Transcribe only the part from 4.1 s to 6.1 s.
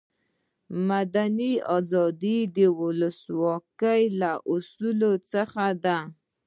له اصولو څخه ده.